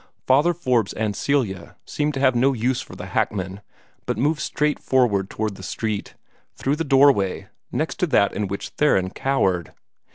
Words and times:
Father 0.25 0.55
Forbes 0.55 0.93
and 0.93 1.15
Celia 1.15 1.75
seemed 1.85 2.15
to 2.15 2.19
have 2.19 2.33
no 2.33 2.53
use 2.53 2.81
for 2.81 2.95
the 2.95 3.05
hackmen, 3.05 3.61
but 4.07 4.17
moved 4.17 4.41
straight 4.41 4.79
forward 4.79 5.29
toward 5.29 5.57
the 5.57 5.61
street, 5.61 6.15
through 6.55 6.77
the 6.77 6.83
doorway 6.83 7.49
next 7.71 7.99
to 7.99 8.07
that 8.07 8.33
in 8.33 8.47
which 8.47 8.69
Theron 8.69 9.11
cowered. 9.11 9.73